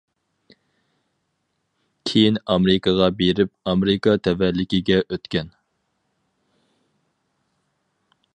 [2.11, 5.55] كېيىن ئامېرىكىغا بېرىپ ئامېرىكا تەۋەلىكىگە ئۆتكەن.